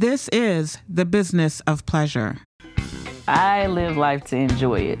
[0.00, 2.38] This is the business of pleasure.
[3.26, 4.98] I live life to enjoy it,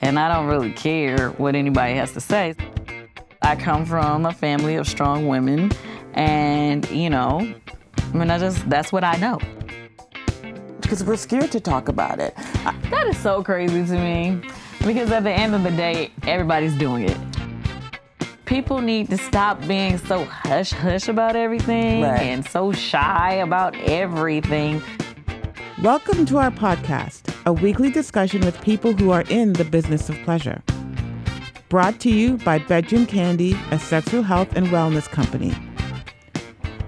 [0.00, 2.54] and I don't really care what anybody has to say.
[3.42, 5.70] I come from a family of strong women,
[6.14, 7.54] and you know,
[7.98, 9.38] I mean, I just that's what I know.
[10.80, 12.34] Because we're scared to talk about it.
[12.88, 14.40] That is so crazy to me,
[14.86, 17.29] because at the end of the day, everybody's doing it.
[18.50, 22.20] People need to stop being so hush hush about everything Right.
[22.20, 24.82] and so shy about everything.
[25.84, 30.16] Welcome to our podcast, a weekly discussion with people who are in the business of
[30.24, 30.64] pleasure.
[31.68, 35.54] Brought to you by Bedroom Candy, a sexual health and wellness company.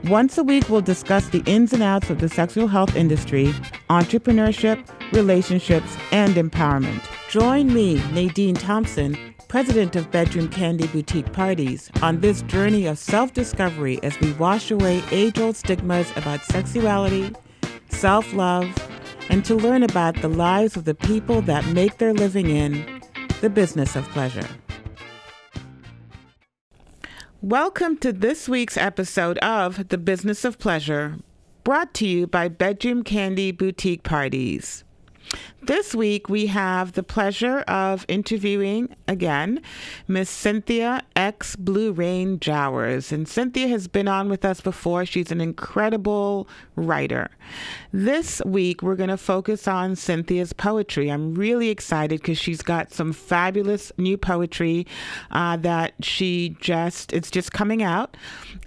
[0.08, 3.54] Once a week, we'll discuss the ins and outs of the sexual health industry,
[3.88, 7.00] entrepreneurship, relationships, and empowerment.
[7.30, 9.16] Join me, Nadine Thompson,
[9.52, 14.70] president of Bedroom Candy Boutique Parties, on this journey of self discovery as we wash
[14.70, 17.30] away age old stigmas about sexuality,
[17.90, 18.66] self love,
[19.28, 23.02] and to learn about the lives of the people that make their living in
[23.42, 24.48] the business of pleasure.
[27.42, 31.18] Welcome to this week's episode of The Business of Pleasure,
[31.62, 34.82] brought to you by Bedroom Candy Boutique Parties.
[35.64, 39.60] This week, we have the pleasure of interviewing again
[40.08, 43.12] Miss Cynthia X Blu Rayne Jowers.
[43.12, 45.06] And Cynthia has been on with us before.
[45.06, 47.30] She's an incredible writer.
[47.92, 51.10] This week, we're going to focus on Cynthia's poetry.
[51.10, 54.86] I'm really excited because she's got some fabulous new poetry
[55.30, 58.16] uh, that she just, it's just coming out.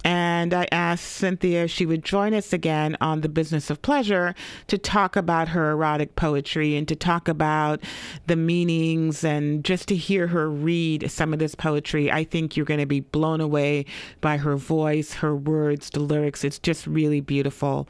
[0.06, 4.36] And I asked Cynthia if she would join us again on the business of pleasure
[4.68, 7.82] to talk about her erotic poetry and to talk about
[8.28, 12.12] the meanings and just to hear her read some of this poetry.
[12.12, 13.86] I think you're going to be blown away
[14.22, 16.44] by her voice, her words, the lyrics.
[16.44, 17.88] It's just really beautiful.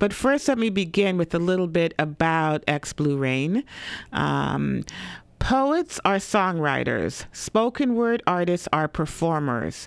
[0.00, 3.62] But first, let me begin with a little bit about X Blu Rayne.
[4.12, 4.82] Um,
[5.38, 9.86] Poets are songwriters, spoken word artists are performers.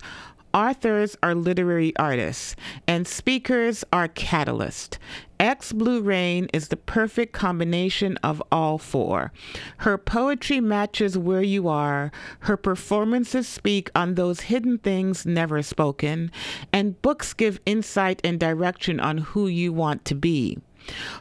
[0.57, 2.55] Authors are literary artists,
[2.87, 4.97] and speakers are catalysts.
[5.39, 9.31] X Blu Rayne is the perfect combination of all four.
[9.77, 16.31] Her poetry matches where you are, her performances speak on those hidden things never spoken,
[16.73, 20.57] and books give insight and direction on who you want to be.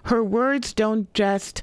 [0.05, 1.63] Her words don't just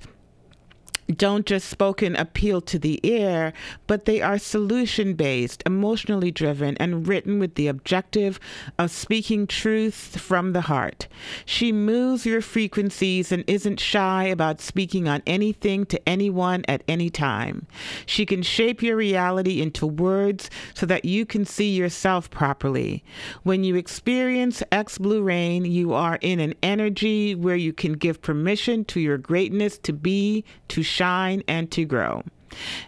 [1.08, 3.54] don't just spoken appeal to the ear,
[3.88, 8.40] but they are solution based, emotionally driven, and written with the objective
[8.78, 11.08] of speaking truth from the heart.
[11.46, 17.10] She moves your frequencies and isn't shy about speaking on anything to anyone at any
[17.10, 17.68] time.
[18.06, 23.04] She can shape your reality into words so that you can see yourself properly.
[23.44, 28.22] When you experience X Blu Rayne, you are in an energy where you can give
[28.22, 32.24] permission to your greatness to be, to shine, and to grow.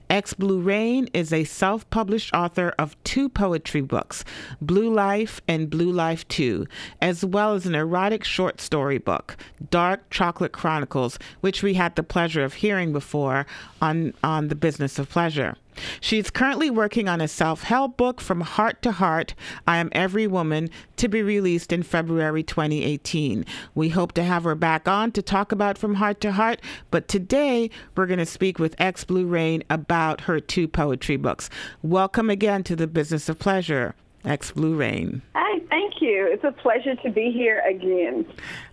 [0.09, 4.23] X Blu Rayne is a self published author of two poetry books,
[4.61, 6.67] Blue Life and Blue Life 2,
[7.01, 9.35] as well as an erotic short story book,
[9.71, 13.45] Dark Chocolate Chronicles, which we had the pleasure of hearing before
[13.81, 15.55] on, on The Business of Pleasure.
[15.99, 19.35] She's currently working on a self help book, From Heart to Heart
[19.67, 23.45] I Am Every Woman, to be released in February 2018.
[23.73, 27.07] We hope to have her back on to talk about From Heart to Heart, but
[27.07, 31.49] today we're going to speak with X Blu Rayne about her two poetry books.
[31.81, 35.21] Welcome again to the Business of Pleasure, X Blu Rayne.
[35.35, 36.27] Hi, thank you.
[36.31, 38.25] It's a pleasure to be here again.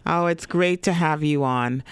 [0.06, 1.82] Oh, it's great to have you on.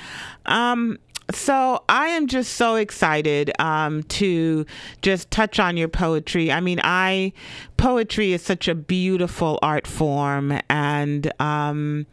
[0.47, 0.99] Um,
[1.32, 4.66] so I am just so excited um, to
[5.02, 6.52] just touch on your poetry.
[6.52, 7.32] I mean, I
[7.76, 12.06] poetry is such a beautiful art form, and um,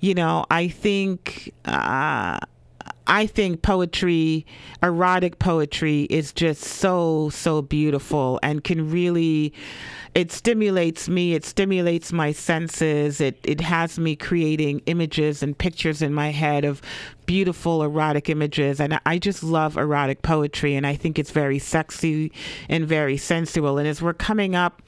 [0.00, 1.52] you know, I think.
[1.64, 2.38] Uh,
[3.06, 4.46] I think poetry,
[4.82, 9.52] erotic poetry, is just so, so beautiful and can really,
[10.14, 16.00] it stimulates me, it stimulates my senses, it, it has me creating images and pictures
[16.00, 16.80] in my head of
[17.26, 18.80] beautiful erotic images.
[18.80, 22.32] And I just love erotic poetry, and I think it's very sexy
[22.68, 23.78] and very sensual.
[23.78, 24.82] And as we're coming up,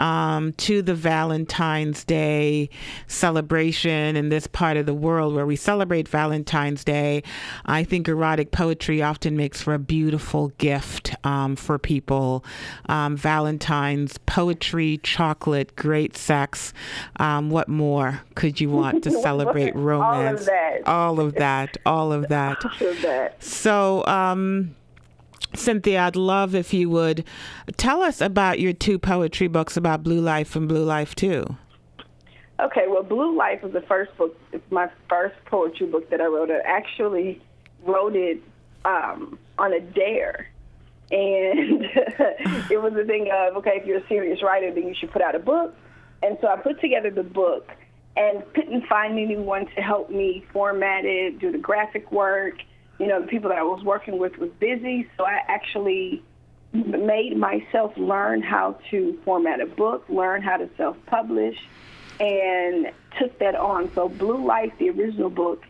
[0.00, 2.68] um, to the Valentine's Day
[3.06, 7.22] celebration in this part of the world where we celebrate Valentine's Day,
[7.64, 12.44] I think erotic poetry often makes for a beautiful gift um, for people.
[12.88, 16.72] Um, Valentine's poetry, chocolate, great sex.
[17.16, 20.46] Um, what more could you want to celebrate All of romance?
[20.46, 20.86] that.
[20.86, 21.65] All of that.
[21.84, 22.62] All of that.
[22.78, 23.42] So that.
[23.42, 24.74] So, um,
[25.54, 27.24] Cynthia, I'd love if you would
[27.76, 31.56] tell us about your two poetry books about Blue Life and Blue Life 2.
[32.58, 34.36] Okay, well, Blue Life was the first book.
[34.52, 36.50] It's my first poetry book that I wrote.
[36.50, 37.42] I actually
[37.84, 38.42] wrote it
[38.84, 40.48] um, on a dare.
[41.10, 41.84] And
[42.70, 45.22] it was a thing of, okay, if you're a serious writer, then you should put
[45.22, 45.74] out a book.
[46.22, 47.70] And so I put together the book
[48.16, 52.54] and couldn't find anyone to help me format it, do the graphic work.
[52.98, 56.22] You know, the people that I was working with was busy, so I actually
[56.72, 61.56] made myself learn how to format a book, learn how to self-publish,
[62.18, 63.92] and took that on.
[63.94, 65.62] So Blue Life, the original book,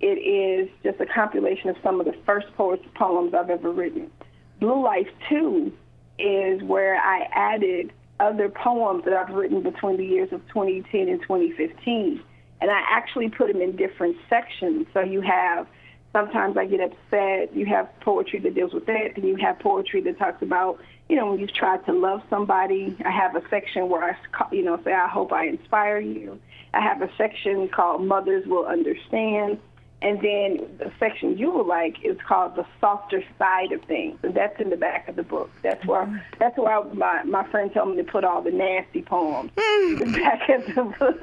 [0.00, 4.10] it is just a compilation of some of the first poets poems I've ever written.
[4.58, 5.72] Blue Life 2
[6.18, 11.20] is where I added other poems that I've written between the years of 2010 and
[11.20, 12.22] 2015.
[12.60, 14.86] And I actually put them in different sections.
[14.94, 15.66] So you have
[16.12, 17.54] sometimes I get upset.
[17.56, 20.78] You have poetry that deals with that, and you have poetry that talks about,
[21.08, 22.96] you know, when you've tried to love somebody.
[23.04, 24.16] I have a section where I,
[24.52, 26.38] you know, say, I hope I inspire you.
[26.74, 29.58] I have a section called Mothers Will Understand.
[30.02, 34.34] And then the section you will like is called the softer side of things, and
[34.34, 35.48] that's in the back of the book.
[35.62, 39.02] That's where that's where I, my my friend told me to put all the nasty
[39.02, 40.00] poems mm.
[40.00, 41.20] in the back of the book.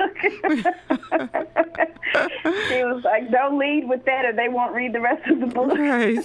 [2.70, 5.48] she was like, "Don't lead with that, or they won't read the rest of the
[5.48, 6.24] book." Right.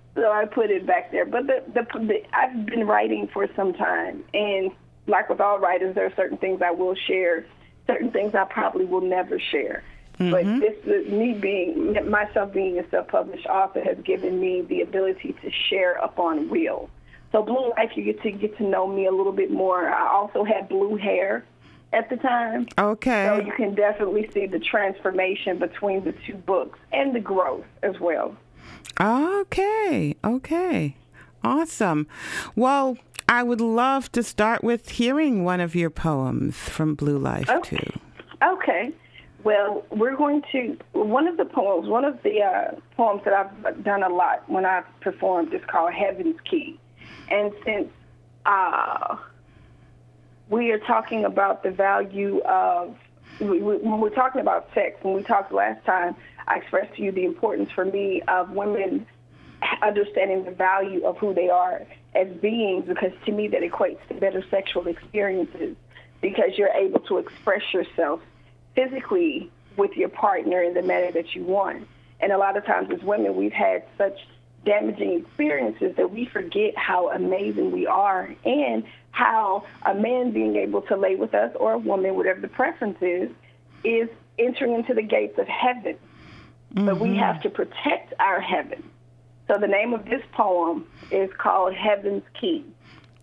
[0.14, 1.26] so I put it back there.
[1.26, 4.70] But the, the the I've been writing for some time, and
[5.08, 7.44] like with all writers, there are certain things I will share
[7.92, 9.82] certain things I probably will never share.
[10.18, 10.30] Mm-hmm.
[10.30, 15.50] But this, me being myself being a self-published author has given me the ability to
[15.50, 16.90] share up on real.
[17.32, 19.88] So Blue Life, you get to get to know me a little bit more.
[19.88, 21.44] I also had blue hair
[21.92, 22.68] at the time.
[22.78, 23.26] Okay.
[23.26, 27.98] So you can definitely see the transformation between the two books and the growth as
[27.98, 28.36] well.
[29.00, 30.16] Okay.
[30.22, 30.96] Okay.
[31.42, 32.06] Awesome.
[32.54, 32.98] Well,
[33.28, 37.76] I would love to start with hearing one of your poems from Blue Life okay.
[37.76, 38.00] too.
[38.42, 38.92] Okay.
[39.44, 41.88] Well, we're going to one of the poems.
[41.88, 45.94] One of the uh, poems that I've done a lot when I've performed is called
[45.94, 46.78] "Heaven's Key,"
[47.30, 47.88] and since
[48.44, 49.16] uh,
[50.50, 52.96] we are talking about the value of
[53.40, 56.16] we, we, when we're talking about sex, when we talked last time,
[56.46, 59.06] I expressed to you the importance for me of women
[59.82, 64.14] understanding the value of who they are as beings because to me that equates to
[64.14, 65.76] better sexual experiences
[66.20, 68.20] because you're able to express yourself
[68.74, 71.86] physically with your partner in the manner that you want.
[72.20, 74.18] And a lot of times as women, we've had such
[74.64, 80.82] damaging experiences that we forget how amazing we are and how a man being able
[80.82, 83.30] to lay with us or a woman, whatever the preference is,
[83.84, 84.08] is
[84.38, 85.96] entering into the gates of heaven.
[86.74, 86.86] Mm-hmm.
[86.86, 87.18] But we mm-hmm.
[87.18, 88.82] have to protect our heaven.
[89.50, 92.64] So the name of this poem is called Heaven's Key.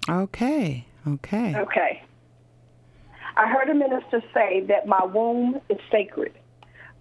[0.10, 0.86] Okay.
[1.08, 1.56] Okay.
[1.56, 2.04] Okay.
[3.38, 6.34] I heard a minister say that my womb is sacred,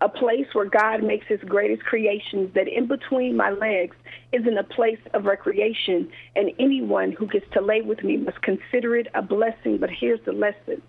[0.00, 3.96] a place where God makes his greatest creations, that in between my legs
[4.31, 8.94] isn't a place of recreation, and anyone who gets to lay with me must consider
[8.94, 9.79] it a blessing.
[9.79, 10.81] But here's the lesson,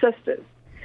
[0.00, 0.44] sisters.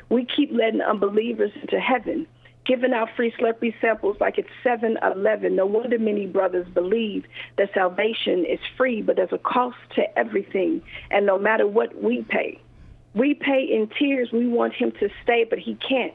[0.09, 2.25] We keep letting unbelievers into heaven
[2.65, 5.55] giving out free Slurpee samples like it's 7 Eleven.
[5.55, 7.25] No wonder many brothers believe
[7.57, 10.81] that salvation is free, but there's a cost to everything.
[11.11, 12.59] And no matter what we pay,
[13.13, 14.29] we pay in tears.
[14.31, 16.13] We want him to stay, but he can't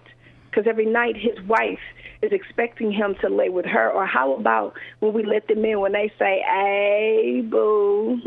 [0.50, 1.78] because every night his wife
[2.22, 3.90] is expecting him to lay with her.
[3.90, 8.20] Or how about when we let them in when they say, hey, boo,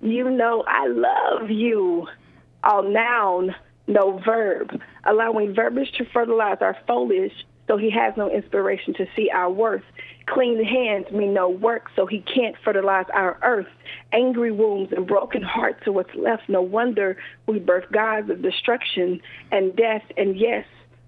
[0.00, 2.08] you know I love you.
[2.64, 3.54] All noun,
[3.86, 7.32] no verb, allowing verbiage to fertilize our foliage
[7.70, 9.84] so he has no inspiration to see our worth.
[10.26, 13.68] Clean hands mean no work, so he can't fertilize our earth.
[14.12, 16.48] Angry wounds and broken hearts are what's left.
[16.48, 19.20] No wonder we birth gods of destruction
[19.52, 20.02] and death.
[20.16, 20.66] And yes,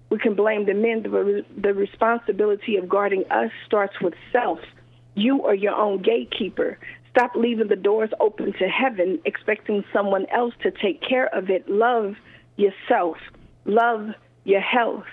[0.09, 1.03] we can blame the men.
[1.03, 4.59] The, the responsibility of guarding us starts with self.
[5.15, 6.79] You are your own gatekeeper.
[7.11, 11.69] Stop leaving the doors open to heaven, expecting someone else to take care of it.
[11.69, 12.15] Love
[12.55, 13.17] yourself.
[13.65, 14.11] Love
[14.45, 15.03] your health.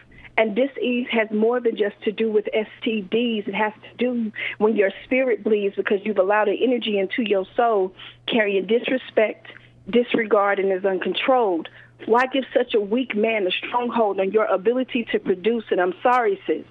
[0.41, 3.47] And disease has more than just to do with STDs.
[3.47, 7.45] It has to do when your spirit bleeds because you've allowed an energy into your
[7.55, 7.93] soul
[8.27, 9.49] carrying disrespect,
[9.91, 11.69] disregard, and is uncontrolled.
[12.07, 15.65] Why give such a weak man a stronghold on your ability to produce?
[15.71, 16.65] And I'm sorry, sis,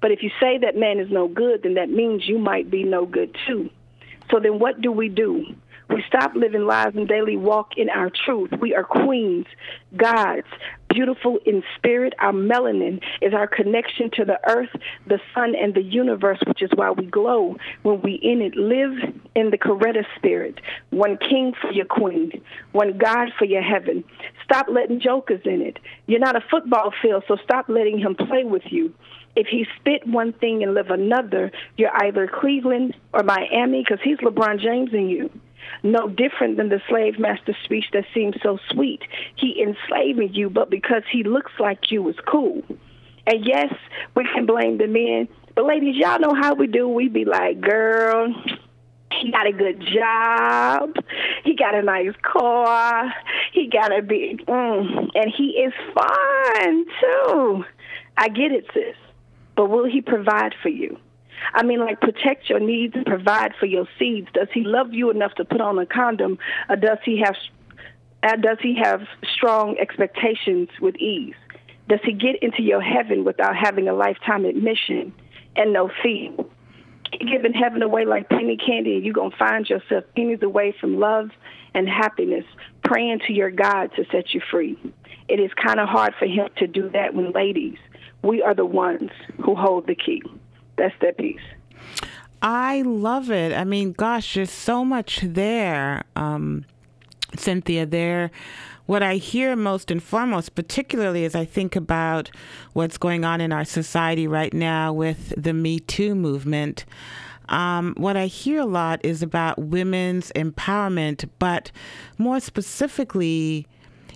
[0.00, 2.84] but if you say that man is no good, then that means you might be
[2.84, 3.70] no good too.
[4.30, 5.46] So then what do we do?
[5.88, 8.50] We stop living lives and daily walk in our truth.
[8.60, 9.46] We are queens,
[9.96, 10.46] gods,
[10.96, 12.14] beautiful in spirit.
[12.18, 14.70] Our melanin is our connection to the earth,
[15.06, 18.56] the sun, and the universe, which is why we glow when we in it.
[18.56, 20.58] Live in the Coretta spirit.
[20.90, 22.40] One king for your queen,
[22.72, 24.04] one God for your heaven.
[24.42, 25.78] Stop letting jokers in it.
[26.06, 28.94] You're not a football field, so stop letting him play with you
[29.36, 34.16] if he spit one thing and live another, you're either Cleveland or Miami because he's
[34.18, 35.30] LeBron James in you.
[35.82, 39.02] No different than the slave master speech that seems so sweet.
[39.36, 42.62] He enslaving you, but because he looks like you is cool.
[43.26, 43.72] And yes,
[44.14, 46.88] we can blame the men, but ladies, y'all know how we do.
[46.88, 48.32] We be like, girl,
[49.20, 50.94] he got a good job.
[51.44, 53.12] He got a nice car.
[53.52, 57.64] He got a big, mm, and he is fine too.
[58.16, 58.96] I get it, sis
[59.56, 60.98] but will he provide for you?
[61.52, 64.28] I mean, like protect your needs and provide for your seeds.
[64.32, 66.38] Does he love you enough to put on a condom,
[66.68, 67.36] or does he have
[68.22, 69.02] uh, does he have
[69.34, 71.34] strong expectations with ease?
[71.88, 75.14] Does he get into your heaven without having a lifetime admission
[75.54, 76.32] and no fee?
[77.12, 81.30] Giving heaven away like penny candy, and you're gonna find yourself pennies away from love
[81.74, 82.44] and happiness,
[82.82, 84.76] praying to your God to set you free.
[85.28, 87.78] It is kind of hard for him to do that when ladies
[88.22, 89.10] we are the ones
[89.44, 90.22] who hold the key.
[90.76, 91.40] That's that piece.
[92.42, 93.52] I love it.
[93.52, 96.64] I mean, gosh, there's so much there, um,
[97.36, 97.86] Cynthia.
[97.86, 98.30] There,
[98.84, 102.30] what I hear most and foremost, particularly as I think about
[102.72, 106.84] what's going on in our society right now with the Me Too movement.
[107.48, 111.70] Um, what I hear a lot is about women's empowerment, but
[112.18, 113.66] more specifically,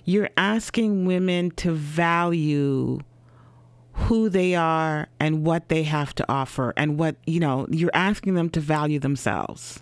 [0.05, 2.99] you're asking women to value
[4.03, 8.33] who they are and what they have to offer and what, you know, you're asking
[8.33, 9.81] them to value themselves.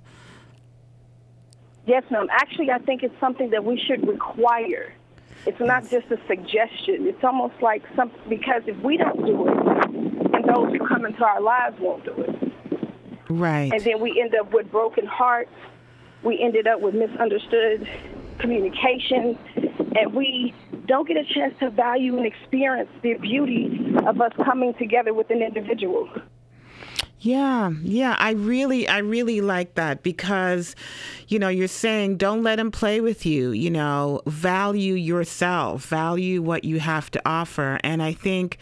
[1.85, 2.27] Yes, ma'am.
[2.31, 4.93] Actually, I think it's something that we should require.
[5.45, 7.07] It's not just a suggestion.
[7.07, 11.23] It's almost like something because if we don't do it, and those who come into
[11.23, 12.53] our lives won't do it.
[13.29, 13.71] Right.
[13.71, 15.51] And then we end up with broken hearts.
[16.23, 17.87] We ended up with misunderstood
[18.39, 19.37] communication,
[19.95, 20.53] and we
[20.87, 25.29] don't get a chance to value and experience the beauty of us coming together with
[25.29, 26.09] an individual.
[27.21, 30.73] Yeah, yeah, I really, I really like that because,
[31.27, 36.41] you know, you're saying don't let him play with you, you know, value yourself, value
[36.41, 37.77] what you have to offer.
[37.83, 38.57] And I think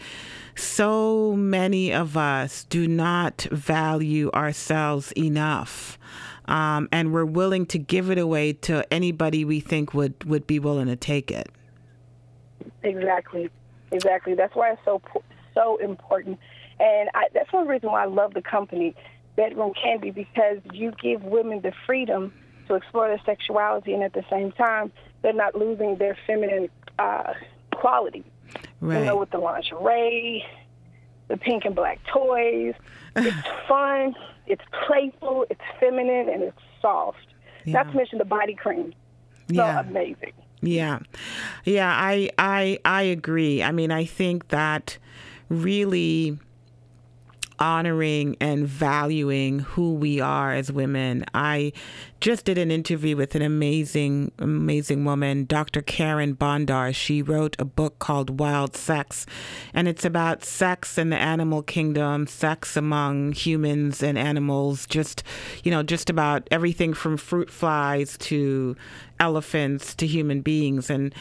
[0.56, 5.96] so many of us do not value ourselves enough.
[6.48, 10.58] Um, and we're willing to give it away to anybody we think would, would be
[10.58, 11.50] willing to take it.
[12.82, 13.50] Exactly,
[13.92, 14.34] exactly.
[14.34, 15.00] That's why it's so
[15.54, 16.38] so important,
[16.78, 18.94] and I, that's one reason why I love the company
[19.36, 22.32] Bedroom Candy because you give women the freedom
[22.66, 27.34] to explore their sexuality, and at the same time, they're not losing their feminine uh,
[27.74, 28.24] quality.
[28.80, 29.00] Right.
[29.00, 30.44] You know, with the lingerie,
[31.28, 32.74] the pink and black toys.
[33.16, 34.14] It's fun,
[34.48, 37.18] it's playful, it's feminine, and it's soft.
[37.64, 37.74] Yeah.
[37.74, 38.94] Not to mention the body cream.
[39.48, 39.80] So yeah.
[39.80, 40.32] amazing.
[40.60, 40.98] Yeah.
[41.64, 43.62] Yeah, I I I agree.
[43.62, 44.98] I mean, I think that
[45.48, 46.38] really
[47.58, 51.24] honoring and valuing who we are as women.
[51.34, 51.72] I
[52.20, 55.82] just did an interview with an amazing, amazing woman, Dr.
[55.82, 56.94] Carin Bondar.
[56.94, 59.24] She wrote a book called Wild Sex,
[59.72, 65.22] and it's about sex in the animal kingdom, sex among humans and animals, just,
[65.62, 68.76] you know, just about everything from fruit flies to
[69.20, 70.90] elephants to human beings.
[70.90, 71.14] And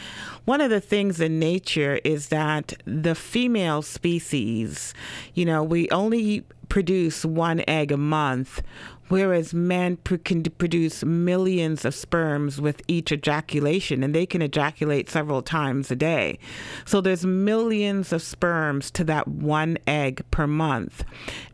[0.45, 4.93] one of the things in nature is that the female species,
[5.35, 8.61] you know, we only produce one egg a month
[9.09, 15.41] whereas men can produce millions of sperms with each ejaculation and they can ejaculate several
[15.41, 16.39] times a day.
[16.85, 21.03] So there's millions of sperms to that one egg per month.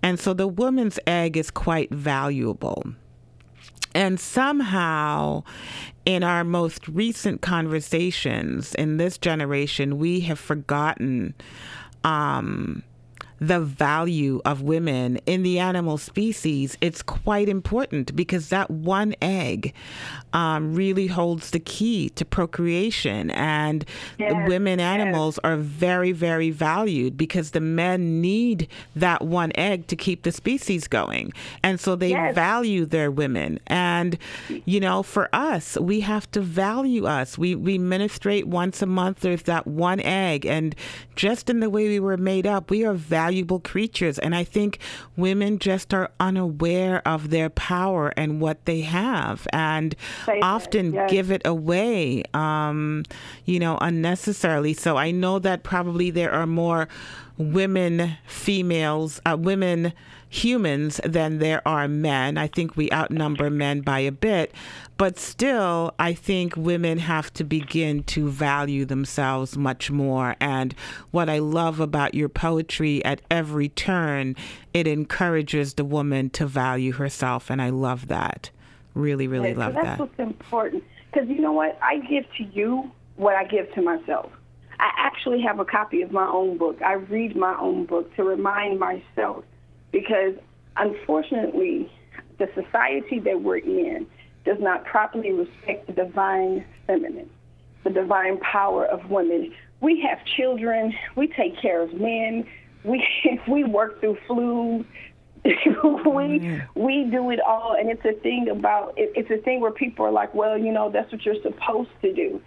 [0.02, 2.84] And so the woman's egg is quite valuable.
[3.96, 5.44] And somehow
[6.06, 11.36] in our most recent conversations in this generation we have forgotten
[12.04, 12.84] um,
[13.48, 19.74] the value of women in the animal species, it's quite important because that one egg
[20.32, 23.32] um, really holds the key to procreation.
[23.32, 23.86] And
[24.20, 30.24] women animals are very, very valued because the men need that one egg to keep
[30.24, 31.34] the species going.
[31.64, 32.36] And so they yes.
[32.36, 33.60] value their women.
[33.68, 34.18] And,
[34.66, 37.38] you know, for us, we have to value us.
[37.38, 40.46] We, we menstruate once a month, there's that one egg.
[40.46, 40.76] And
[41.18, 44.20] just in the way we were made up, we are valued valuable creatures.
[44.20, 44.78] And I think
[45.18, 49.96] women just are unaware of their power and what they have and
[50.44, 51.10] often yes.
[51.10, 53.04] give it away, um,
[53.46, 54.74] you know, unnecessarily.
[54.74, 56.88] So I know that probably there are more
[57.38, 59.94] women, females, uh, women
[60.30, 62.38] humans than there are men.
[62.38, 64.52] I think we outnumber men by a bit,
[64.98, 70.36] but still, I think women have to begin to value themselves much more.
[70.40, 70.74] And
[71.12, 74.36] what I love about your poetry at every turn,
[74.74, 77.52] it encourages the woman to value herself.
[77.52, 78.50] And I love that.
[78.96, 80.00] Really, really Yeah, so love that's that.
[80.00, 80.84] what's important.
[81.12, 81.78] Because you know what?
[81.82, 84.32] I give to you what I give to myself.
[84.80, 86.82] I actually have a copy of my own book.
[86.82, 89.44] I read my own book to remind myself
[89.92, 90.36] because
[90.78, 91.92] unfortunately,
[92.40, 94.08] the society that we're in
[94.46, 97.30] does not properly respect the divine feminine,
[97.84, 99.54] the divine power of women.
[99.82, 102.46] We have children, we take care of men,
[102.84, 103.06] we
[103.48, 104.86] we work through flu,
[105.46, 106.82] we mm-hmm.
[106.82, 110.06] we do it all, and it's a thing about it, it's a thing where people
[110.06, 112.42] are like, well, you know, that's what you're supposed to do.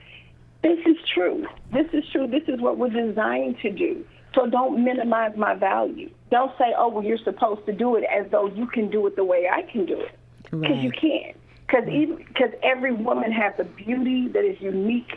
[0.67, 1.47] This is true.
[1.73, 2.27] This is true.
[2.27, 4.05] This is what we're designed to do.
[4.35, 6.11] So don't minimize my value.
[6.31, 9.15] Don't say, oh, well, you're supposed to do it as though you can do it
[9.15, 10.19] the way I can do it,
[10.51, 11.37] because you can't.
[11.67, 15.13] Because even because every woman has a beauty that is unique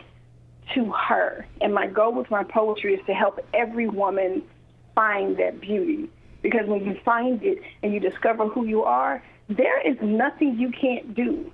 [0.74, 1.46] to her.
[1.60, 4.42] And my goal with my poetry is to help every woman
[4.94, 6.08] find that beauty.
[6.42, 10.70] Because when you find it and you discover who you are, there is nothing you
[10.70, 11.52] can't do.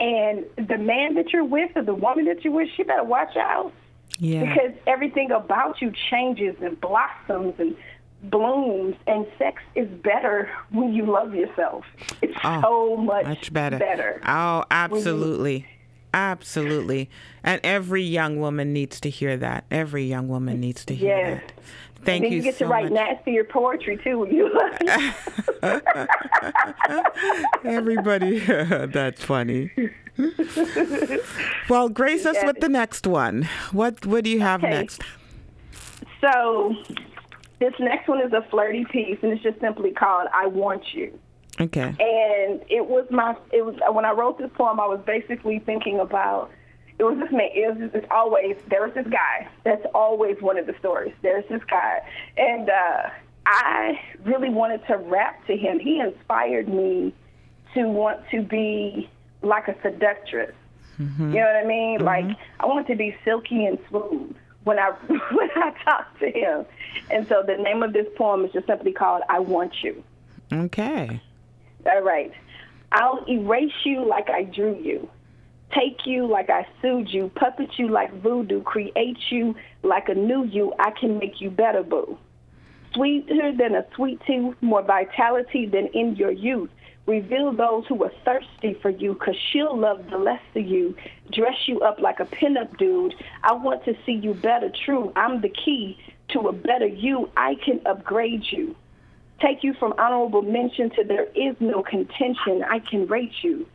[0.00, 3.36] And the man that you're with or the woman that you're with, she better watch
[3.36, 3.72] out
[4.18, 4.40] Yeah.
[4.54, 7.76] because everything about you changes and blossoms and
[8.24, 11.84] blooms and sex is better when you love yourself.
[12.20, 13.78] It's Oh, so much, much better.
[13.78, 14.20] better.
[14.26, 15.66] Oh, absolutely.
[16.14, 17.08] Absolutely.
[17.42, 19.64] And every young woman needs to hear that.
[19.70, 21.42] Every young woman needs to hear Yes.
[21.46, 21.52] that.
[22.04, 23.08] Thank then you, you get so to write much.
[23.08, 24.18] nastier poetry too.
[24.18, 24.50] when You
[27.64, 29.70] Everybody, that's funny.
[31.68, 33.48] well, grace us with the next one.
[33.72, 34.70] What What do you have Okay.
[34.70, 35.02] next?
[36.20, 36.74] so
[37.58, 41.18] this next one is a flirty piece, and it's just simply called "I Want You."
[41.60, 41.80] Okay.
[41.82, 46.00] and it was my it was when I wrote this poem I was basically thinking
[46.00, 46.50] about
[47.02, 50.40] it was this man it was just, it's always there was this guy that's always
[50.40, 51.14] one of the stories.
[51.22, 52.00] There's this guy.
[52.36, 53.10] And uh
[53.44, 55.80] I really wanted to rap to him.
[55.80, 57.12] He inspired me
[57.74, 59.10] to want to be
[59.42, 60.54] like a seductress.
[61.32, 62.00] You know what I mean?
[62.04, 66.64] Like I want to be silky and smooth when I when I talk to him.
[67.10, 70.04] And so the name of this poem is just simply called I Want You.
[70.52, 71.20] Okay.
[71.86, 72.32] all right.
[72.92, 75.08] I'll erase you like I drew you.
[75.74, 77.30] Take you like I sued you.
[77.34, 78.62] Puppet you like voodoo.
[78.62, 80.72] Create you like a new you.
[80.78, 82.18] I can make you better, boo.
[82.94, 84.56] Sweeter than a sweet tooth.
[84.60, 86.70] More vitality than in your youth.
[87.06, 90.94] Reveal those who are thirsty for you, cause she'll love the less of you.
[91.32, 93.14] Dress you up like a pinup dude.
[93.42, 95.12] I want to see you better, true.
[95.16, 97.28] I'm the key to a better you.
[97.36, 98.76] I can upgrade you
[99.42, 102.62] take you from honorable mention to there is no contention.
[102.68, 103.66] I can rate you.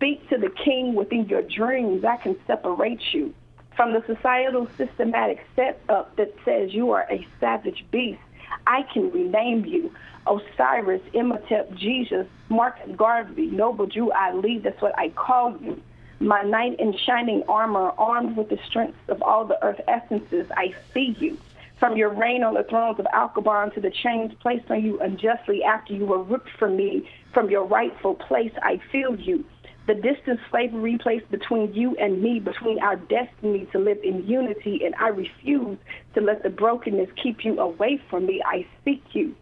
[0.00, 2.06] Speak to the king within your dreams.
[2.06, 3.34] I can separate you
[3.76, 8.18] from the societal systematic setup that says you are a savage beast.
[8.66, 9.92] I can rename you.
[10.26, 15.82] Osiris, Imhotep, Jesus, Mark Garvey, Noble Drew Ali, that's what I call you.
[16.18, 20.74] My knight in shining armor, armed with the strength of all the earth essences, I
[20.94, 21.36] see you.
[21.78, 25.62] From your reign on the thrones of Alkebulan to the chains placed on you unjustly
[25.62, 29.44] after you were ripped from me, from your rightful place, I feel you.
[29.90, 34.82] The distance slavery placed between you and me, between our destiny to live in unity,
[34.84, 35.78] and I refuse
[36.14, 38.40] to let the brokenness keep you away from me.
[38.46, 39.34] I seek you.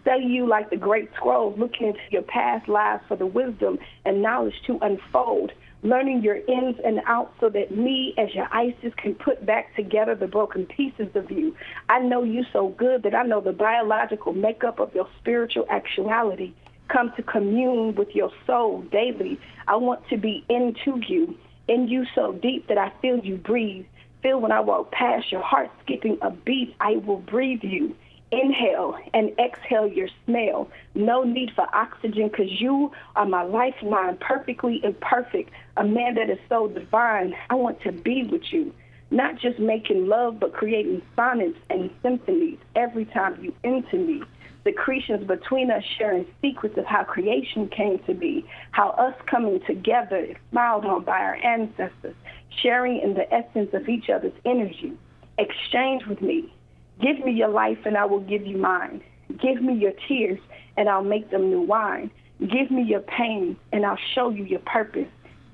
[0.00, 4.22] Study you like the great scrolls, looking into your past lives for the wisdom and
[4.22, 9.14] knowledge to unfold, learning your ins and outs so that me, as your Isis, can
[9.14, 11.54] put back together the broken pieces of you.
[11.90, 16.54] I know you so good that I know the biological makeup of your spiritual actuality.
[16.90, 19.38] Come to commune with your soul daily.
[19.68, 21.36] I want to be into you,
[21.68, 23.86] in you so deep that I feel you breathe.
[24.22, 27.94] Feel when I walk past your heart skipping a beat, I will breathe you.
[28.32, 30.68] Inhale and exhale your smell.
[30.96, 36.38] No need for oxygen because you are my lifeline, perfectly imperfect, a man that is
[36.48, 37.34] so divine.
[37.50, 38.74] I want to be with you,
[39.12, 44.22] not just making love, but creating sonnets and symphonies every time you enter me.
[44.70, 50.18] Secretions between us sharing secrets of how creation came to be, how us coming together
[50.18, 52.14] is smiled on by our ancestors,
[52.62, 54.92] sharing in the essence of each other's energy.
[55.38, 56.52] Exchange with me.
[57.00, 59.02] Give me your life and I will give you mine.
[59.42, 60.38] Give me your tears,
[60.76, 62.10] and I'll make them new wine.
[62.40, 65.08] Give me your pain, and I'll show you your purpose.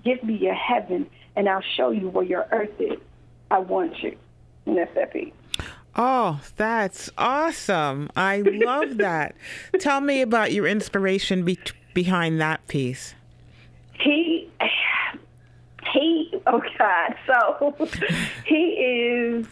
[0.05, 2.99] Give me your heaven, and I'll show you where your earth is.
[3.51, 4.17] I want you.
[4.67, 5.33] And that's that piece.
[5.97, 8.11] Oh, that's awesome.
[8.15, 9.35] I love that.
[9.81, 11.59] Tell me about your inspiration be-
[11.95, 13.15] behind that piece.
[13.99, 14.51] He,
[15.93, 17.15] he, oh God.
[17.27, 17.89] So
[18.45, 19.47] he is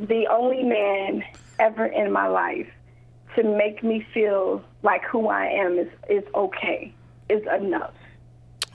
[0.00, 1.22] the only man
[1.58, 2.66] ever in my life
[3.36, 6.92] to make me feel like who I am is, is okay,
[7.28, 7.94] is enough.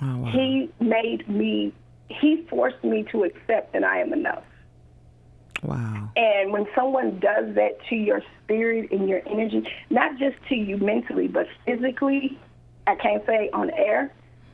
[0.01, 0.32] Oh, wow.
[0.32, 1.73] He made me,
[2.10, 4.43] he forced me to accept that I am enough.
[5.63, 6.10] Wow.
[6.15, 10.78] And when someone does that to your spirit and your energy, not just to you
[10.78, 12.38] mentally, but physically,
[12.88, 14.13] I can't say on air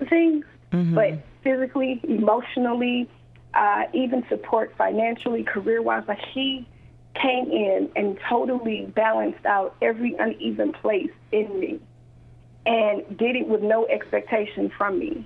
[0.10, 0.46] things,
[0.94, 3.10] but physically, emotionally,
[3.54, 6.68] uh, even support financially, career wise, like he
[7.22, 11.80] came in and totally balanced out every uneven place in me
[12.66, 15.26] and did it with no expectation from me.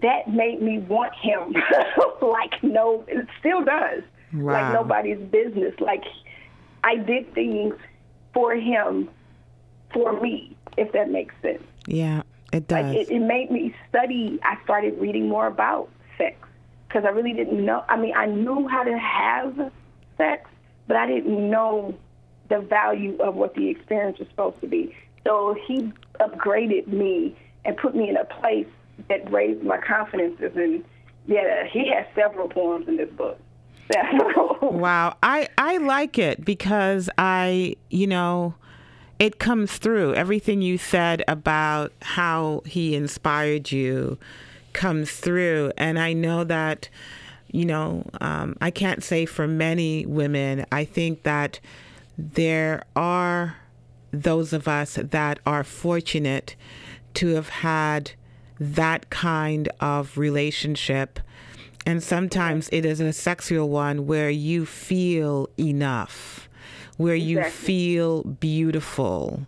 [0.00, 1.54] That made me want him
[2.22, 4.52] like no, it still does Wow.
[4.52, 5.74] like nobody's business.
[5.80, 6.04] Like
[6.84, 7.74] I did things
[8.32, 9.08] for him,
[9.92, 11.62] for me, if that makes sense.
[11.86, 12.84] Yeah, it does.
[12.84, 14.38] Like it, it made me study.
[14.42, 16.36] I started reading more about sex
[16.88, 17.84] because I really didn't know.
[17.88, 19.72] I mean, I knew how to have
[20.16, 20.48] sex,
[20.86, 21.94] but I didn't know
[22.48, 24.94] the value of what the experience was supposed to be.
[25.24, 28.66] So he upgraded me and put me in a place
[29.08, 30.52] that raised my confidences.
[30.56, 30.84] And
[31.26, 33.38] yeah, he has several poems in this book.
[34.62, 38.54] Wow, I I like it because I, you know,
[39.18, 40.14] it comes through.
[40.14, 44.18] Everything you said about how he inspired you
[44.72, 46.88] comes through, and I know that,
[47.50, 50.64] you know, um, I can't say for many women.
[50.70, 51.60] I think that
[52.16, 53.56] there are
[54.12, 56.56] those of us that are fortunate
[57.14, 58.12] to have had
[58.58, 61.20] that kind of relationship
[61.86, 66.48] and sometimes it is a sexual one where you feel enough,
[66.96, 69.46] where you feel beautiful,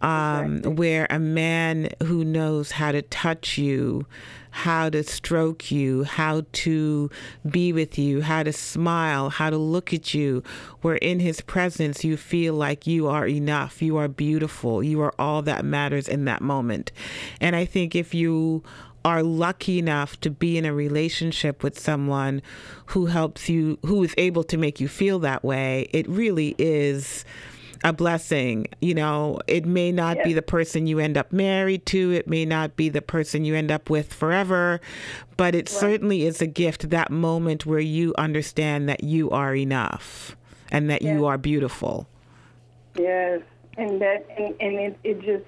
[0.00, 4.06] um, where a man who knows how to touch you,
[4.50, 7.10] how to stroke you, how to
[7.50, 10.42] be with you, how to smile, how to look at you,
[10.80, 15.14] where in his presence you feel like you are enough, you are beautiful, you are
[15.18, 16.92] all that matters in that moment.
[17.40, 18.62] And I think if you
[19.06, 22.42] are lucky enough to be in a relationship with someone
[22.86, 27.24] who helps you, who is able to make you feel that way, it really is
[27.84, 28.66] a blessing.
[28.80, 32.44] You know, it may not be the person you end up married to, it may
[32.44, 34.80] not be the person you end up with forever,
[35.36, 40.36] but it certainly is a gift that moment where you understand that you are enough
[40.72, 42.08] and that you are beautiful.
[42.98, 43.40] Yes,
[43.78, 45.44] and that and, and it, it just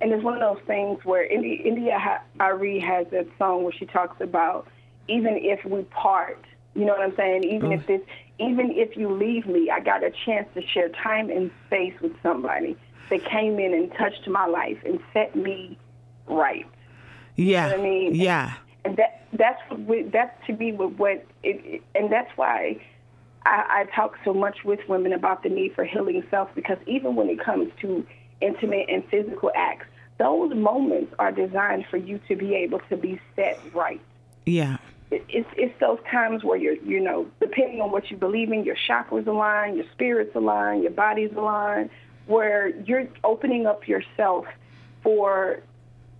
[0.00, 3.86] and it's one of those things where India, India Ari has that song where she
[3.86, 4.66] talks about
[5.08, 7.44] even if we part, you know what I'm saying?
[7.44, 8.00] Even if this,
[8.38, 12.12] even if you leave me, I got a chance to share time and space with
[12.22, 12.76] somebody
[13.10, 15.76] that came in and touched my life and set me
[16.26, 16.66] right.
[17.36, 17.70] Yeah.
[17.70, 18.14] what I mean?
[18.14, 18.54] Yeah.
[18.84, 22.80] and that that's what we, that's to me what, what it, it and that's why
[23.44, 27.16] I, I talk so much with women about the need for healing self because even
[27.16, 28.06] when it comes to
[28.40, 29.86] intimate and physical acts,
[30.20, 34.00] those moments are designed for you to be able to be set right.
[34.44, 34.76] Yeah.
[35.10, 38.62] It, it's it's those times where you're you know depending on what you believe in,
[38.62, 41.88] your chakras align, your spirits align, your bodies align,
[42.26, 44.44] where you're opening up yourself
[45.02, 45.62] for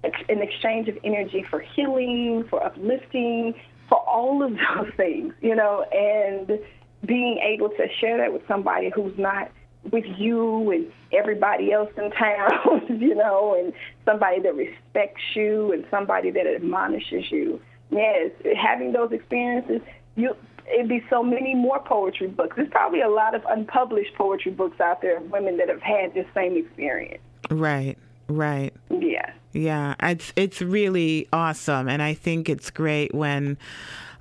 [0.03, 3.55] an exchange of energy for healing, for uplifting,
[3.91, 6.59] for all of those things, you know, and
[7.05, 9.51] being able to share that with somebody who's not
[9.91, 13.73] with you and everybody else in town, you know, and
[14.05, 17.61] somebody that respects you and somebody that admonishes you.
[17.91, 19.81] Yes, having those experiences,
[20.17, 20.37] you
[20.73, 22.55] it'd be so many more poetry books.
[22.57, 26.15] There's probably a lot of unpublished poetry books out there of women that have had
[26.15, 27.21] this same experience.
[27.51, 27.99] Right.
[28.29, 28.73] Right.
[28.91, 29.33] Yeah.
[29.53, 33.59] Yeah, it's it's really awesome, and I think it's great when,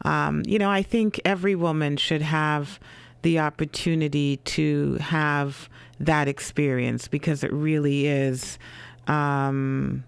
[0.03, 2.79] um, you know, I think every woman should have
[3.21, 8.57] the opportunity to have that experience because it really is.
[9.07, 10.03] Um,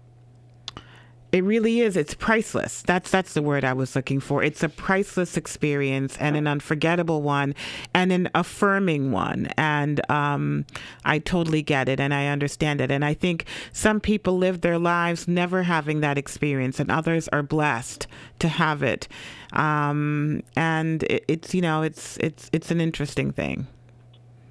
[1.32, 1.96] it really is.
[1.96, 2.82] It's priceless.
[2.82, 4.42] That's that's the word I was looking for.
[4.42, 7.54] It's a priceless experience and an unforgettable one,
[7.94, 9.46] and an affirming one.
[9.56, 10.66] And um,
[11.06, 12.90] I totally get it, and I understand it.
[12.90, 17.42] And I think some people live their lives never having that experience, and others are
[17.42, 18.06] blessed
[18.40, 19.08] to have it.
[19.54, 23.66] Um, and it, it's you know it's it's it's an interesting thing.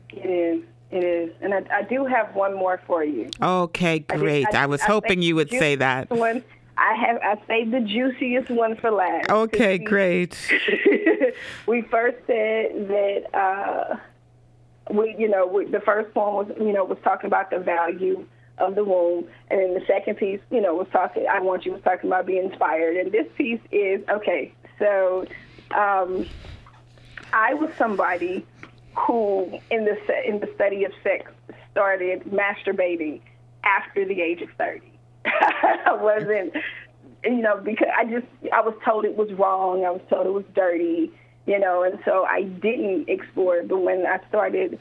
[0.10, 0.64] It is.
[0.90, 1.32] It is.
[1.42, 3.30] And I, I do have one more for you.
[3.42, 4.48] Okay, I did- great.
[4.54, 6.10] I, was hoping you would say that.
[6.10, 6.44] One.
[6.78, 9.30] I have I saved the juiciest one for last.
[9.30, 10.38] Okay, great.
[11.68, 13.96] we first said that uh,
[14.94, 18.26] we, you know, we, the first one was, you know, was talking about the value
[18.58, 21.26] of the womb, and then the second piece, you know, was talking.
[21.30, 24.54] I want you was talking about being inspired, and this piece is okay.
[24.80, 25.26] So,
[25.72, 26.26] um,
[27.34, 28.46] I was somebody
[28.96, 31.32] who, in the in the study of sex,
[31.72, 33.22] started masturbating
[33.64, 34.91] after the age of thirty.
[35.26, 36.54] I wasn't,
[37.24, 39.86] you know, because I just I was told it was wrong.
[39.86, 41.12] I was told it was dirty,
[41.46, 43.68] you know, and so I didn't explore it.
[43.68, 44.80] But when I started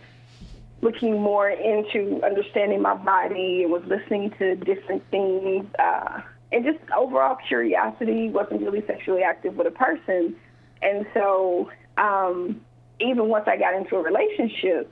[0.82, 6.22] looking more into understanding my body and was listening to different things, uh,
[6.52, 10.34] and just overall curiosity, wasn't really sexually active with a person,
[10.82, 12.60] and so um,
[12.98, 14.90] even once I got into a relationship,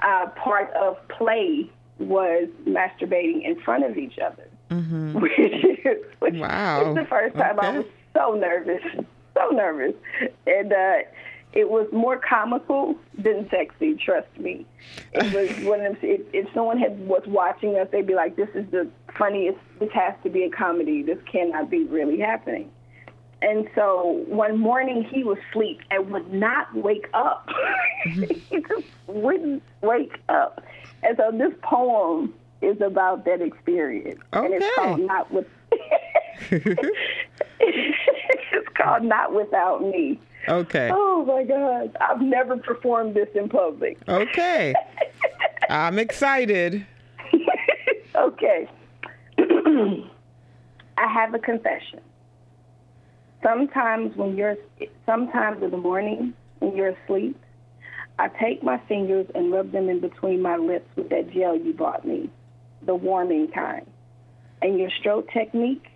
[0.00, 4.48] uh, part of play was masturbating in front of each other.
[4.70, 6.90] Which, is- which Wow.
[6.90, 8.82] is the first time I was so nervous,
[9.34, 9.94] so nervous,
[10.46, 10.96] and uh,
[11.52, 13.94] it was more comical than sexy.
[13.94, 14.66] Trust me.
[15.12, 15.96] It was one of them.
[16.02, 19.58] If, if someone had was watching us, they'd be like, "This is the funniest.
[19.78, 21.02] This has to be a comedy.
[21.02, 22.70] This cannot be really happening."
[23.42, 27.48] And so one morning he was asleep and would not wake up.
[28.04, 30.64] he just wouldn't wake up.
[31.02, 34.20] And so this poem is about that experience.
[34.32, 35.46] And it's called Not With
[37.60, 40.20] It's called Not Without Me.
[40.48, 40.90] Okay.
[40.92, 41.96] Oh my God.
[42.00, 43.98] I've never performed this in public.
[44.08, 44.74] Okay.
[45.70, 46.86] I'm excited.
[48.14, 48.68] okay.
[49.38, 52.00] I have a confession.
[53.42, 54.56] Sometimes when you're
[55.04, 57.38] sometimes in the morning when you're asleep,
[58.18, 61.74] I take my fingers and rub them in between my lips with that gel you
[61.74, 62.30] bought me,
[62.86, 63.86] the warming kind.
[64.62, 65.86] And your stroke technique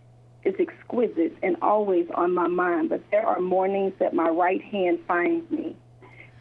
[0.44, 4.98] is exquisite and always on my mind, but there are mornings that my right hand
[5.07, 5.76] finds me.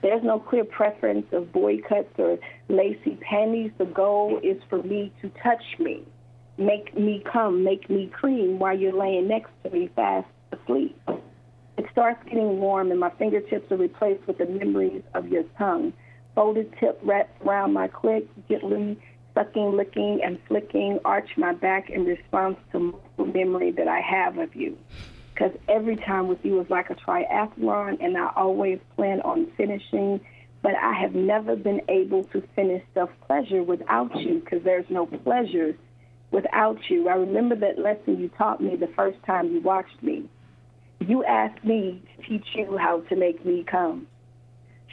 [0.02, 3.72] There's no clear preference of boy cuts or lacy panties.
[3.78, 6.04] The goal is for me to touch me,
[6.58, 10.98] make me come, make me cream while you're laying next to me fast asleep.
[11.78, 15.94] It starts getting warm and my fingertips are replaced with the memories of your tongue.
[16.36, 18.98] Folded tip wrapped around my clit, gently
[19.40, 24.56] sucking, licking, and flicking, arch my back in response to memory that I have of
[24.56, 24.78] you
[25.40, 30.20] because every time with you is like a triathlon, and I always plan on finishing,
[30.62, 35.06] but I have never been able to finish self pleasure without you because there's no
[35.06, 35.78] pleasure
[36.32, 37.08] without you.
[37.08, 40.26] I remember that lesson you taught me the first time you watched me.
[41.00, 44.08] You asked me to teach you how to make me come.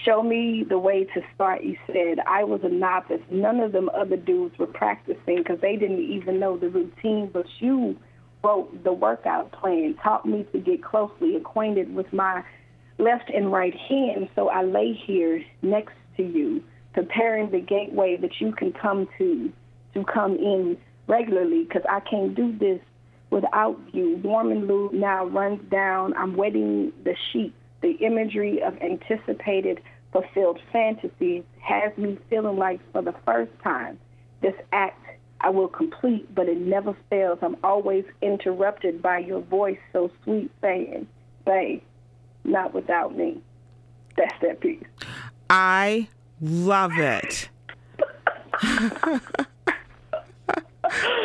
[0.05, 2.19] Show me the way to start, you said.
[2.27, 3.23] I was a novice.
[3.31, 7.47] None of them other dudes were practicing because they didn't even know the routine, but
[7.59, 7.97] you
[8.45, 12.45] wrote the workout plan, taught me to get closely acquainted with my
[12.99, 14.29] left and right hand.
[14.35, 19.53] So I lay here next to you, preparing the gateway that you can come to,
[19.95, 22.81] to come in regularly, because I can't do this
[23.31, 24.21] without you.
[24.23, 26.15] Warm and lube now runs down.
[26.17, 27.55] I'm wetting the sheets.
[27.87, 33.97] The imagery of anticipated, fulfilled fantasies has me feeling like for the first time,
[34.43, 35.01] this act
[35.41, 37.39] I will complete, but it never fails.
[37.43, 41.07] I'm always interrupted by your voice so sweet saying,
[41.45, 41.81] Babe,
[42.43, 43.41] not without me.
[44.17, 44.83] That's that piece.
[45.49, 46.09] I
[46.41, 47.49] love it.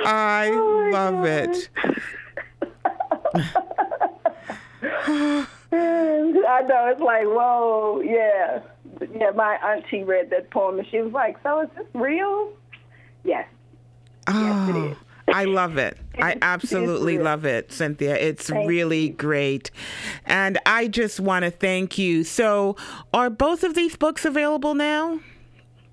[0.06, 1.58] I Oh love God.
[5.34, 5.48] it.
[5.74, 8.62] I know it's like, whoa, yeah,
[9.16, 9.32] yeah.
[9.32, 12.52] My auntie read that poem and she was like, "So is this real?"
[13.24, 13.48] Yes,
[14.28, 14.98] Yes, it Oh.
[15.34, 15.98] I love it.
[16.20, 18.16] I absolutely love it, Cynthia.
[18.16, 19.72] It's Thank really great.
[20.26, 22.24] And I just want to thank you.
[22.24, 22.76] So,
[23.14, 25.20] are both of these books available now?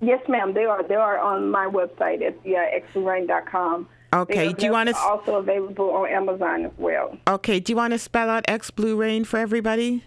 [0.01, 0.53] yes, ma'am.
[0.53, 0.83] They are.
[0.83, 3.87] They are on my website at uh, xrain.com.
[4.13, 7.17] Okay, do you wanna s- also available on Amazon as well?
[7.27, 10.03] Okay, do you want to spell out X Blu Rayne for everybody?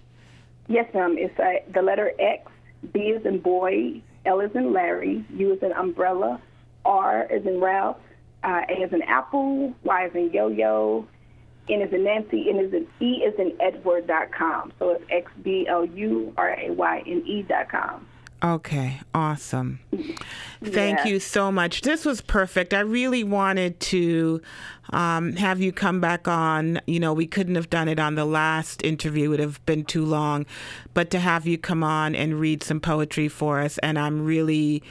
[0.68, 1.16] Yes, ma'am.
[1.18, 2.50] It's uh, the letter X,
[2.92, 6.40] B is in boy, L is in Larry, U is in umbrella,
[6.84, 7.96] R is in Ralph,
[8.42, 11.06] uh, A is in apple, Y is in yo-yo,
[11.68, 14.72] N is in Nancy, N is in E is in Edward dot com.
[14.80, 18.06] So it's X B L U R A Y N E dot com.
[18.44, 19.78] Okay, awesome.
[20.64, 21.06] Thank Yeah.
[21.06, 21.82] you so much.
[21.82, 22.74] This was perfect.
[22.74, 24.40] I really wanted to
[24.92, 26.80] um, have you come back on.
[26.86, 29.84] You know, we couldn't have done it on the last interview, it would have been
[29.84, 30.44] too long.
[30.92, 34.82] But to have you come on and read some poetry for us, and I'm really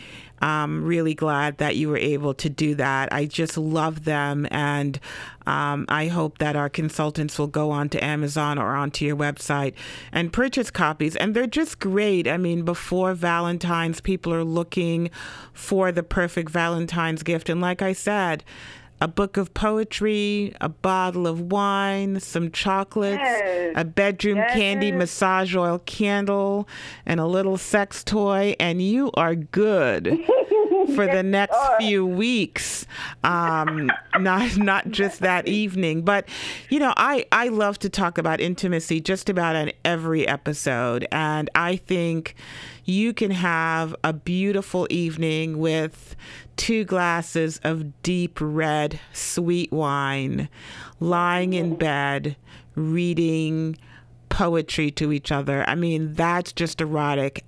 [0.42, 3.14] I'm really glad that you were able to do that.
[3.14, 5.00] I just love them, and
[5.46, 9.74] um, I hope that our consultants will go onto Amazon or onto your website
[10.12, 11.16] and purchase copies.
[11.16, 12.28] And they're just great.
[12.28, 15.10] I mean, before Valentine's, people are looking
[15.54, 17.50] for the perfect Valentine's gift.
[17.50, 18.44] And like I said,
[19.02, 23.74] a book of poetry, a bottle of wine, some chocolates, Yes.
[23.76, 24.54] a bedroom Yes.
[24.54, 26.68] candy massage oil candle,
[27.06, 30.20] and a little sex toy, and you are good
[30.96, 32.86] for the next few weeks.
[33.24, 36.28] Um, not not just that evening, but
[36.70, 41.50] you know, I I love to talk about intimacy just about on every episode, and
[41.56, 42.36] I think
[42.86, 46.16] you can have a beautiful evening with
[46.58, 50.50] two glasses of deep red sweet wine,
[51.00, 52.36] lying in bed,
[52.76, 53.78] reading
[54.30, 55.64] poetry to each other.
[55.68, 57.44] I mean, that's just erotic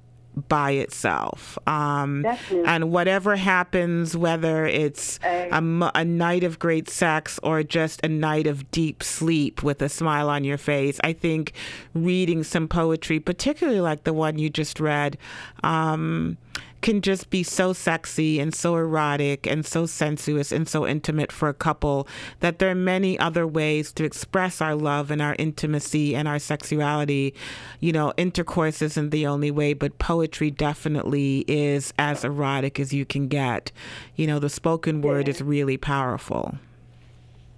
[0.49, 1.57] by itself.
[1.67, 2.23] Um,
[2.65, 8.47] and whatever happens, whether it's a, a night of great sex or just a night
[8.47, 11.53] of deep sleep with a smile on your face, I think
[11.93, 15.17] reading some poetry, particularly like the one you just read,
[15.63, 16.37] um,
[16.83, 21.49] can just be so sexy and so erotic and so sensuous and so intimate for
[21.49, 22.07] a couple
[22.41, 26.37] that there are many other ways to express our love and our intimacy and our
[26.37, 27.33] sexuality.
[27.79, 33.05] You know, intercourse isn't the only way, but poetry definitely is as erotic as you
[33.05, 33.71] can get.
[34.15, 36.55] You know, the spoken word is really powerful.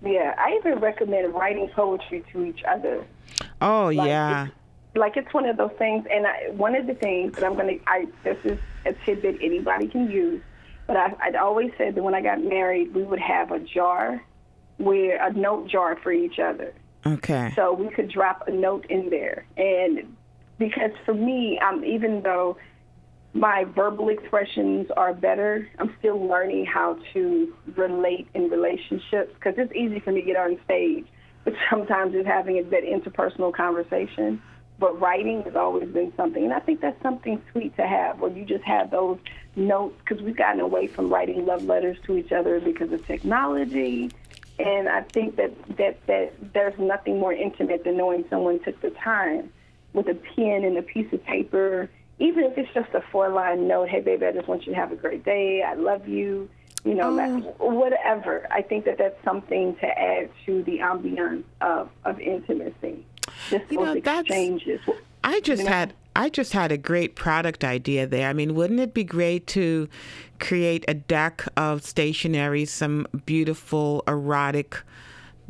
[0.04, 3.04] Yeah, I even recommend writing poetry to each other.
[3.60, 4.48] Oh, Like, yeah.
[4.95, 7.73] Like it's one of those things, and I, one of the things that I'm gonna,
[7.86, 10.41] I this is a tidbit anybody can use,
[10.88, 14.23] but I, I'd always said that when I got married, we would have a jar,
[14.77, 16.73] where a note jar for each other.
[17.08, 17.53] Okay.
[17.55, 19.45] so we could drop a note in there.
[19.58, 20.15] And
[20.58, 22.58] because for me, um, even though
[23.34, 29.73] my verbal expressions are better, I'm still learning how to relate in relationships because it's
[29.75, 31.05] easy for me to get on stage,
[31.43, 34.41] but sometimes it's having a that interpersonal conversation.
[34.78, 38.32] But writing has always been something, and I think that's something sweet to have, where
[38.32, 39.18] you just have those
[39.56, 44.12] notes because we've gotten away from writing love letters to each other because of technology.
[44.60, 48.90] And I think that, that, that there's nothing more intimate than knowing someone took the
[48.90, 49.52] time
[49.94, 53.68] with a pen and a piece of paper, even if it's just a four line
[53.68, 55.62] note, hey, baby, I just want you to have a great day.
[55.62, 56.50] I love you.
[56.84, 57.74] You know, like, oh.
[57.74, 58.46] whatever.
[58.52, 63.04] I think that that's something to add to the ambiance of, of intimacy.
[63.50, 64.82] Just You know, that's- exchanges.
[65.24, 65.76] I just You know?
[65.76, 68.30] had I just had a great product idea there.
[68.30, 69.89] I mean, wouldn't it be great to
[70.39, 74.78] create a deck of stationery, some beautiful erotic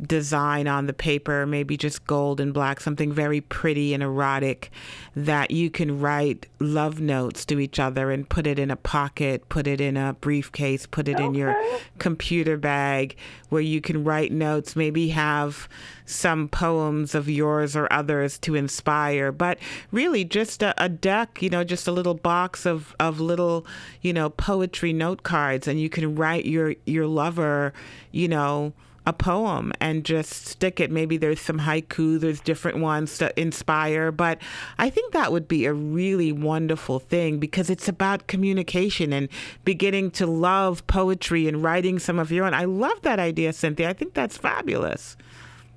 [0.00, 4.70] design on the paper, maybe just gold and black, something very pretty and erotic
[5.14, 9.48] that you can write love notes to each other and put it in a pocket,
[9.48, 11.56] put it in a briefcase, put it in your
[11.98, 13.16] computer bag
[13.48, 15.68] where you can write notes, maybe have
[16.04, 19.58] some poems of yours or others to inspire, but
[19.90, 23.66] really just a, a deck, you know, just a little box of, of little,
[24.02, 27.72] you know, poetry note cards and you can write your, your lover,
[28.12, 28.72] you know,
[29.06, 30.90] a poem and just stick it.
[30.90, 34.38] Maybe there's some haiku, there's different ones to inspire, but
[34.78, 39.28] I think that would be a really wonderful thing because it's about communication and
[39.64, 42.52] beginning to love poetry and writing some of your own.
[42.54, 43.88] I love that idea, Cynthia.
[43.88, 45.16] I think that's fabulous.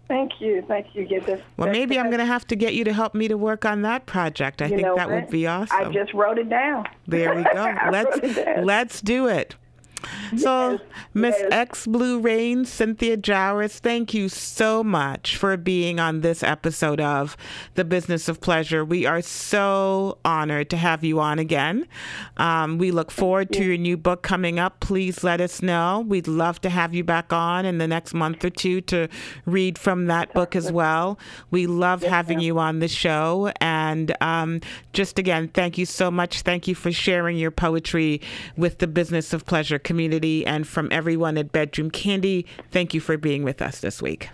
[0.07, 0.63] Thank you.
[0.67, 1.05] Thank you.
[1.07, 3.27] Yeah, that's, Well, that's- maybe I'm going to have to get you to help me
[3.27, 4.59] to work on that project.
[4.59, 5.09] I think that what?
[5.11, 5.77] would be awesome.
[5.77, 6.87] I just wrote it down.
[7.07, 7.75] There we go.
[7.91, 8.65] Let's wrote it down.
[8.65, 9.55] let's do it.
[10.37, 10.79] So,
[11.13, 11.51] Miss yes.
[11.51, 17.35] X Blu Rayne, Cynthia Jowers, thank you so much for being on this episode of
[17.75, 18.85] The Business of Pleasure.
[18.85, 21.87] We are so honored to have you on again.
[22.37, 24.79] Um, we look forward to your new book coming up.
[24.79, 26.05] Please let us know.
[26.07, 29.07] We'd love to have you back on in the next month or two to
[29.45, 31.17] read from that book as well.
[31.51, 33.51] We love having you on the show.
[33.59, 34.61] And um,
[34.93, 36.41] just again, thank you so much.
[36.43, 38.21] Thank you for sharing your poetry
[38.55, 42.45] with the Business of Pleasure community and from everyone at Bedroom Candy.
[42.69, 44.29] Thank you for being with us this week.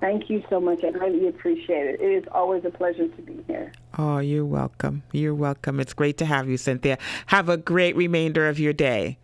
[0.00, 0.84] Thank you so much.
[0.84, 1.98] I really appreciate it.
[1.98, 3.72] It is always a pleasure to be here.
[3.96, 5.02] Oh, you're welcome.
[5.12, 5.80] You're welcome.
[5.80, 6.98] It's great to have you, Cynthia.
[7.28, 9.16] Have a great remainder of your day.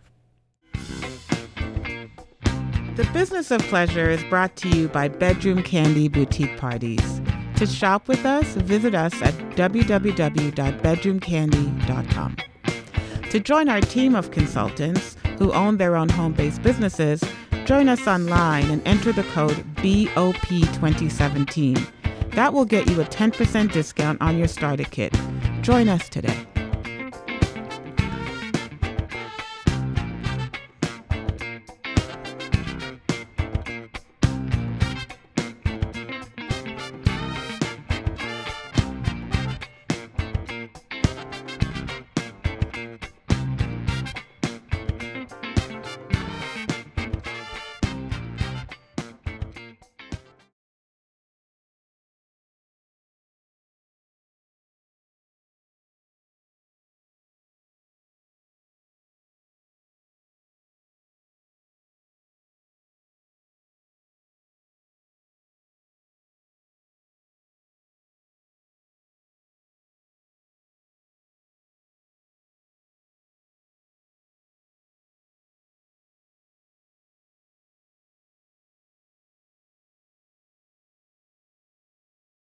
[2.95, 7.21] The Business of Pleasure is brought to you by Bedroom Candy Boutique Parties.
[7.57, 12.37] To shop with us, visit us at www.bedroomcandy.com.
[13.29, 17.23] To join our team of consultants who own their own home based businesses,
[17.65, 21.87] join us online and enter the code BOP2017.
[22.31, 25.17] That will get you a 10% discount on your starter kit.
[25.61, 26.47] Join us today.